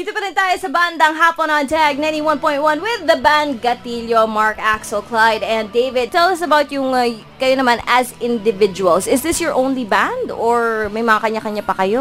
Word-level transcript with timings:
Dito 0.00 0.16
pa 0.16 0.24
rin 0.24 0.32
tayo 0.32 0.56
sa 0.56 0.72
bandang 0.72 1.12
Hapon 1.12 1.52
on 1.52 1.68
Tag 1.68 2.00
91.1 2.00 2.40
with 2.80 3.04
the 3.04 3.20
band 3.20 3.60
Gatillo, 3.60 4.24
Mark, 4.24 4.56
Axel, 4.56 5.04
Clyde, 5.04 5.44
and 5.44 5.68
David. 5.76 6.08
Tell 6.08 6.32
us 6.32 6.40
about 6.40 6.72
yung 6.72 6.96
uh, 6.96 7.04
kayo 7.36 7.52
naman 7.52 7.84
as 7.84 8.16
individuals. 8.16 9.04
Is 9.04 9.20
this 9.20 9.44
your 9.44 9.52
only 9.52 9.84
band 9.84 10.32
or 10.32 10.88
may 10.88 11.04
mga 11.04 11.20
kanya-kanya 11.20 11.60
pa 11.60 11.76
kayo? 11.76 12.00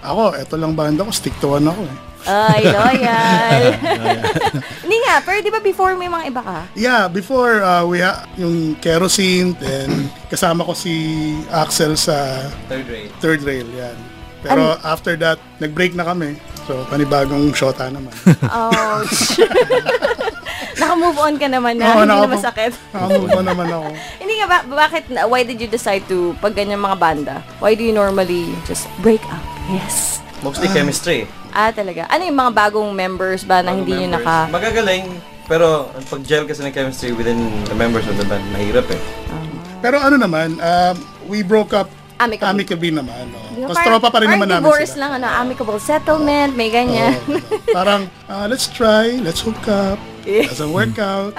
Ako, 0.00 0.32
eto 0.40 0.56
lang 0.56 0.72
banda 0.72 1.04
ko. 1.04 1.12
Stick 1.12 1.36
to 1.44 1.52
one 1.60 1.68
ako 1.68 1.84
eh. 1.84 1.96
Ay, 2.24 2.64
loyal. 2.64 3.62
Hindi 4.88 4.96
nga, 5.04 5.20
pero 5.20 5.44
di 5.44 5.52
ba 5.52 5.60
before 5.60 5.92
may 6.00 6.08
mga 6.08 6.24
iba 6.32 6.40
ka? 6.40 6.58
Yeah, 6.72 7.12
before 7.12 7.60
uh, 7.60 7.84
we 7.84 8.00
ha- 8.00 8.24
yung 8.40 8.72
kerosene, 8.80 9.52
then 9.60 10.08
kasama 10.32 10.64
ko 10.64 10.72
si 10.72 10.96
Axel 11.52 11.92
sa 12.00 12.48
Third 12.72 12.88
rate. 12.88 13.12
third 13.20 13.44
rail, 13.44 13.68
yan. 13.68 14.00
Pero 14.40 14.80
after 14.80 15.12
that, 15.20 15.36
nag-break 15.60 15.92
na 15.92 16.08
kami. 16.08 16.40
So, 16.64 16.80
panibagong 16.88 17.52
shota 17.52 17.88
naman. 17.88 18.12
Ouch. 18.42 19.36
Naka-move 20.80 21.18
on 21.18 21.34
ka 21.36 21.46
naman 21.46 21.76
na, 21.76 21.86
Oo, 21.86 22.02
hindi 22.02 22.10
na 22.10 22.18
naka- 22.18 22.34
masakit. 22.34 22.72
Nakamove 22.90 23.30
on 23.30 23.46
naman 23.46 23.66
ako. 23.68 23.86
Hindi 24.20 24.34
nga, 24.34 24.46
ba, 24.46 24.58
bakit, 24.66 25.02
why 25.28 25.44
did 25.44 25.56
you 25.56 25.68
decide 25.68 26.02
to, 26.04 26.34
pag 26.40 26.52
ganyan 26.52 26.80
mga 26.80 26.98
banda, 26.98 27.34
why 27.56 27.72
do 27.72 27.84
you 27.84 27.92
normally 27.92 28.50
just 28.64 28.90
break 28.98 29.22
up? 29.28 29.38
Yes. 29.68 30.18
Mostly 30.42 30.66
chemistry. 30.68 31.30
Ah, 31.52 31.70
talaga. 31.70 32.10
Ano 32.10 32.26
yung 32.26 32.34
mga 32.36 32.52
bagong 32.52 32.90
members 32.90 33.46
ba 33.46 33.60
na 33.60 33.70
Bagong 33.70 33.78
hindi 33.78 33.92
nyo 33.94 34.08
members. 34.10 34.26
naka... 34.26 34.36
Magagaling, 34.50 35.06
pero 35.46 35.66
ang 35.88 36.04
pag-gel 36.04 36.44
kasi 36.44 36.60
ng 36.60 36.74
chemistry 36.74 37.12
within 37.12 37.38
the 37.64 37.76
members 37.76 38.04
of 38.04 38.16
the 38.16 38.26
band, 38.26 38.42
mahirap 38.50 38.88
eh. 38.90 39.00
Pero 39.78 40.00
ano 40.00 40.16
naman, 40.16 40.58
um, 40.58 40.96
we 41.24 41.40
broke 41.40 41.70
up 41.70 41.86
Amicably. 42.14 42.46
amicably 42.46 42.90
naman. 42.94 43.26
Oh. 43.34 43.66
Tapos 43.66 43.78
tropa 43.82 44.08
pa 44.14 44.18
rin 44.22 44.30
naman 44.30 44.46
namin 44.46 44.62
divorce 44.62 44.94
sila. 44.94 45.10
lang, 45.10 45.10
ano, 45.18 45.26
amicable 45.26 45.80
settlement, 45.82 46.54
may 46.54 46.70
ganyan. 46.70 47.18
Oo. 47.26 47.42
parang, 47.78 48.06
ah, 48.30 48.46
let's 48.46 48.70
try, 48.70 49.18
let's 49.18 49.42
hook 49.42 49.66
up. 49.66 49.98
Doesn't 50.24 50.70
work 50.70 50.94
out. 51.02 51.34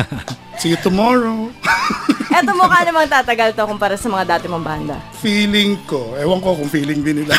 See 0.60 0.72
you 0.72 0.80
tomorrow. 0.80 1.52
Eto 2.36 2.52
mukha 2.56 2.84
namang 2.84 3.12
tatagal 3.12 3.52
to 3.52 3.64
kumpara 3.68 3.96
sa 3.96 4.08
mga 4.08 4.24
dati 4.36 4.48
mong 4.48 4.64
banda. 4.64 4.96
feeling 5.20 5.76
ko, 5.84 6.16
ewan 6.16 6.40
ko 6.40 6.56
kung 6.56 6.68
feeling 6.68 7.04
din 7.04 7.24
nila. 7.24 7.36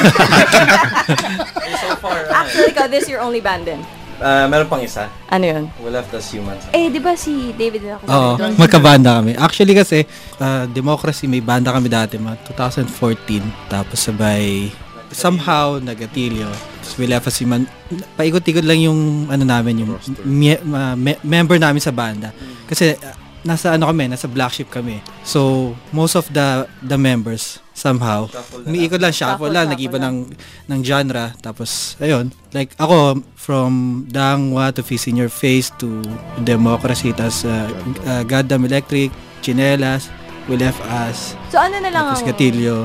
So 1.81 1.97
far. 1.97 2.29
Actually, 2.29 2.73
ikaw, 2.73 2.85
this 2.85 3.09
your 3.09 3.21
only 3.21 3.41
band 3.41 3.65
din. 3.65 3.81
Ah, 4.17 4.49
meron 4.49 4.65
pang 4.65 4.81
isa. 4.81 5.05
Ano 5.29 5.45
yun? 5.45 5.63
We 5.77 5.93
left 5.93 6.09
as 6.11 6.25
humans. 6.27 6.65
Eh, 6.71 6.89
di 6.89 6.97
ba 6.97 7.13
si 7.13 7.53
David 7.53 7.81
din 7.81 7.93
ako? 7.93 8.03
Oo, 8.07 8.29
magkabanda 8.57 9.21
kami. 9.21 9.37
Actually 9.37 9.77
kasi, 9.77 10.09
ah, 10.37 10.65
Democracy, 10.65 11.29
may 11.29 11.39
banda 11.39 11.69
kami 11.69 11.85
dati, 11.85 12.17
mga 12.17 12.41
2014. 12.49 13.45
Tapos 13.69 14.01
sabay, 14.01 14.73
somehow, 15.11 15.77
nagatilyo. 15.77 16.49
Tapos 16.49 16.93
we 16.97 17.05
left 17.05 17.29
as 17.29 17.37
human. 17.37 17.69
Paikot-ikot 18.17 18.65
lang 18.65 18.81
yung, 18.81 18.99
ano 19.27 19.43
namin, 19.43 19.85
yung 19.85 19.91
me- 20.23 20.63
ma- 20.63 20.97
me- 20.97 21.21
member 21.21 21.61
namin 21.61 21.79
sa 21.79 21.93
banda. 21.93 22.33
Kasi, 22.65 22.97
ah, 22.97 23.13
nasa 23.47 23.79
ano 23.79 23.87
kami, 23.87 24.11
nasa 24.11 24.27
black 24.27 24.51
sheep 24.51 24.67
kami. 24.67 24.99
So, 25.23 25.71
most 25.95 26.19
of 26.19 26.27
the 26.35 26.67
the 26.83 26.99
members, 26.99 27.63
somehow, 27.71 28.27
umiikot 28.67 28.99
lang, 28.99 29.15
shuffle 29.15 29.47
lang, 29.47 29.71
nag-iba 29.71 29.95
ng, 29.95 30.35
ng 30.67 30.79
genre. 30.83 31.31
Tapos, 31.39 31.95
ayun, 32.03 32.35
like 32.51 32.75
ako, 32.75 33.23
from 33.39 34.03
Dangwa 34.11 34.75
to 34.75 34.83
Fist 34.83 35.07
in 35.07 35.15
Your 35.15 35.31
Face 35.31 35.71
to 35.79 36.03
Democracy, 36.43 37.15
tapos 37.15 37.47
uh, 37.47 37.71
uh, 38.03 38.21
Goddamn 38.27 38.67
Electric, 38.67 39.13
Chinelas, 39.39 40.11
We 40.51 40.59
Left 40.59 40.83
Us. 41.07 41.39
So, 41.47 41.63
ano 41.63 41.79
na 41.79 41.87
lang 41.87 42.11
Tapos 42.11 42.23
ang 42.23 42.27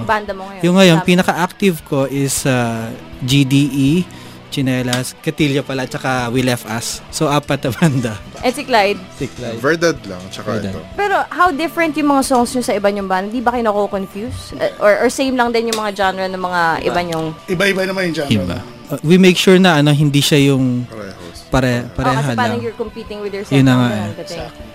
banda 0.07 0.31
mo 0.31 0.47
ngayon? 0.47 0.63
Yung 0.63 0.77
ngayon, 0.79 0.99
pinaka-active 1.03 1.83
ko 1.89 2.07
is 2.07 2.47
uh, 2.47 2.87
GDE, 3.27 4.07
Chinelas, 4.53 5.17
Gatilyo 5.19 5.65
pala, 5.65 5.89
tsaka 5.89 6.29
We 6.29 6.45
Left 6.45 6.69
Us. 6.69 7.01
So, 7.09 7.27
apat 7.27 7.65
na 7.65 7.71
banda. 7.73 8.13
Eh, 8.45 8.53
si 8.53 8.63
Clyde. 8.63 9.01
Sick 9.17 9.33
Verdad 9.59 9.97
lang, 10.05 10.21
tsaka 10.29 10.61
Verdad. 10.61 10.77
ito. 10.77 10.81
Pero, 10.93 11.17
how 11.33 11.49
different 11.49 11.97
yung 11.97 12.13
mga 12.13 12.23
songs 12.23 12.53
nyo 12.53 12.61
sa 12.61 12.77
iba 12.77 12.93
nyong 12.93 13.09
banda? 13.09 13.33
Di 13.33 13.41
ba 13.41 13.51
kayo 13.51 13.65
nako-confuse? 13.65 14.53
Eh, 14.61 14.77
or, 14.77 15.01
or 15.01 15.09
same 15.09 15.33
lang 15.33 15.49
din 15.51 15.73
yung 15.73 15.81
mga 15.81 15.97
genre 15.97 16.29
ng 16.29 16.37
mga 16.39 16.63
iba 16.85 17.01
nyong... 17.03 17.27
Iba-iba 17.49 17.83
naman 17.89 18.13
yung 18.13 18.17
genre. 18.21 18.33
Iba. 18.37 18.59
Uh, 18.93 19.01
we 19.01 19.17
make 19.17 19.41
sure 19.41 19.57
na 19.57 19.81
ano 19.81 19.89
hindi 19.89 20.21
siya 20.21 20.53
yung 20.53 20.85
Parehos. 20.85 21.49
pare 21.49 21.73
Oh, 21.81 21.89
kasi 21.89 21.97
pareha 21.97 22.29
parang 22.37 22.59
lang. 22.59 22.61
you're 22.61 22.77
competing 22.77 23.25
with 23.25 23.33
yourself. 23.33 23.57
Yun 23.57 23.65
na 23.65 23.75
nga 23.79 23.89
eh. 23.89 24.11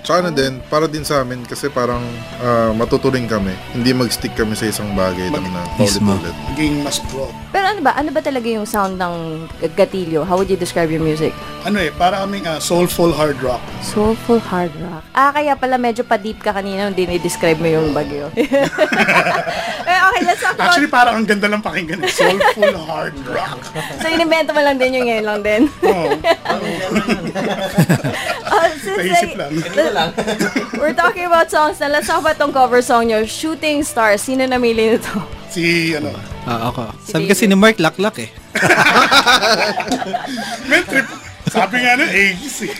Tsaka 0.02 0.18
ano 0.24 0.30
din, 0.32 0.58
para 0.72 0.88
din 0.88 1.04
sa 1.04 1.22
amin, 1.22 1.44
kasi 1.44 1.70
parang 1.70 2.02
ah, 2.40 2.74
matuturing 2.74 3.28
kami. 3.28 3.54
Hindi 3.76 3.94
mag-stick 3.94 4.34
kami 4.34 4.56
sa 4.56 4.66
isang 4.66 4.96
bagay 4.96 5.30
lang 5.30 5.46
na 5.52 5.62
paulit-ulit. 5.78 6.34
Maging 6.50 6.82
mas 6.82 6.98
broad. 7.12 7.36
Pero 7.68 7.84
ano 7.84 7.84
ba? 7.84 8.00
Ano 8.00 8.16
ba 8.16 8.24
talaga 8.24 8.48
yung 8.48 8.64
sound 8.64 8.96
ng 8.96 9.44
Gatilyo? 9.76 10.24
How 10.24 10.40
would 10.40 10.48
you 10.48 10.56
describe 10.56 10.88
your 10.88 11.04
music? 11.04 11.36
Ano 11.68 11.84
eh, 11.84 11.92
para 11.92 12.24
kaming 12.24 12.48
ah, 12.48 12.64
soulful 12.64 13.12
hard 13.12 13.36
rock. 13.44 13.60
Soulful 13.84 14.40
hard 14.40 14.72
rock. 14.80 15.04
Ah, 15.12 15.36
kaya 15.36 15.52
pala 15.52 15.76
medyo 15.76 16.08
pa-deep 16.08 16.40
ka 16.40 16.56
kanina 16.56 16.88
nung 16.88 16.96
dinidescribe 16.96 17.60
mo 17.60 17.68
yung 17.68 17.92
bagyo. 17.92 18.32
eh, 19.92 20.00
okay, 20.00 20.22
let's 20.24 20.40
talk 20.40 20.56
about... 20.56 20.72
Actually, 20.72 20.88
parang 20.88 21.20
ang 21.20 21.28
ganda 21.28 21.52
lang 21.52 21.60
pakinggan 21.60 22.08
eh. 22.08 22.08
Soulful 22.08 22.72
hard 22.88 23.20
rock. 23.28 23.60
So, 24.00 24.08
inimbento 24.08 24.56
mo 24.56 24.64
lang 24.64 24.80
din 24.80 25.04
yung 25.04 25.08
ngayon 25.12 25.26
lang 25.28 25.40
din. 25.44 25.62
Oo, 25.84 26.08
Uh, 26.48 26.64
since, 27.04 28.37
naisip 29.00 29.30
like, 29.30 29.38
lang. 29.38 29.52
Kanina 29.56 29.92
lang. 29.92 30.10
We're 30.80 30.94
talking 30.94 31.26
about 31.26 31.48
songs 31.48 31.78
na. 31.78 31.88
Let's 31.88 32.06
talk 32.06 32.20
about 32.20 32.36
tong 32.36 32.52
cover 32.52 32.82
song 32.82 33.08
nyo, 33.08 33.24
Shooting 33.24 33.82
Stars. 33.82 34.22
Sino 34.22 34.44
namili 34.44 34.94
nito? 34.94 35.14
Si, 35.48 35.94
ano, 35.94 36.12
Ah, 36.44 36.72
ako. 36.72 36.88
Sabi 37.02 37.24
David. 37.24 37.30
kasi 37.30 37.44
ni 37.44 37.56
Mark 37.56 37.76
laklak 37.76 38.18
eh. 38.20 38.30
men 40.66 40.84
trip. 40.84 41.08
Sabi 41.48 41.80
nga 41.80 41.96
nun, 41.96 42.08
ages 42.08 42.56
eh. 42.66 42.72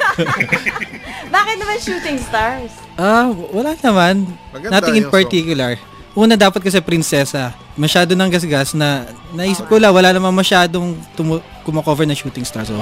Bakit 1.28 1.56
naman 1.58 1.78
Shooting 1.78 2.20
Stars? 2.20 2.72
Ah, 2.96 3.28
wala 3.32 3.76
naman. 3.78 4.28
Maganda 4.52 4.72
Nothing 4.74 4.96
in 4.96 5.00
yung 5.00 5.08
song. 5.08 5.16
particular. 5.16 5.72
Una 6.18 6.34
dapat 6.34 6.66
kasi 6.66 6.82
prinsesa. 6.82 7.54
Masyado 7.78 8.18
nang 8.18 8.34
gasgas 8.34 8.74
na 8.74 9.06
naisip 9.38 9.70
ko 9.70 9.78
lang 9.78 9.94
wala 9.94 10.10
namang 10.10 10.34
masyadong 10.34 10.98
tumu- 11.14 11.46
kumakover 11.62 12.10
na 12.10 12.18
shooting 12.18 12.42
star. 12.42 12.66
So, 12.66 12.74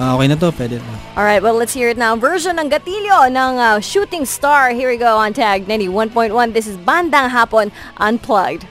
ah, 0.00 0.16
okay 0.16 0.32
na 0.32 0.36
to, 0.40 0.48
pwede 0.56 0.80
na. 0.80 0.94
Alright, 1.12 1.44
well, 1.44 1.52
let's 1.52 1.76
hear 1.76 1.92
it 1.92 2.00
now. 2.00 2.16
Version 2.16 2.56
ng 2.56 2.72
Gatilyo 2.72 3.28
ng 3.28 3.52
uh, 3.60 3.84
Shooting 3.84 4.24
Star. 4.24 4.72
Here 4.72 4.88
we 4.88 4.96
go 4.96 5.20
on 5.20 5.36
Tag 5.36 5.68
91.1. 5.68 6.56
This 6.56 6.64
is 6.64 6.80
Bandang 6.80 7.28
Hapon 7.28 7.68
Unplugged. 8.00 8.64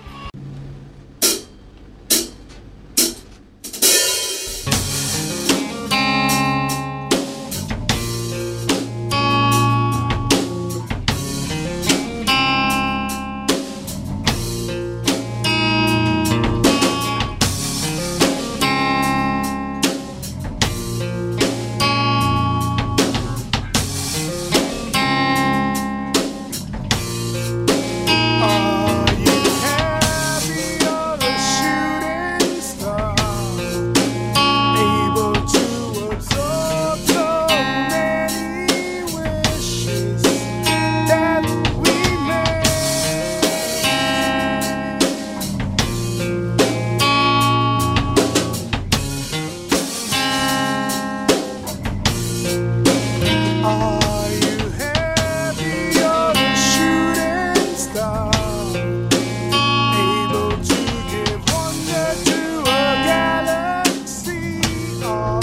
call. 65.10 65.39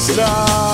Star. 0.00 0.69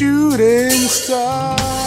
Shooting 0.00 0.70
star. 0.88 1.79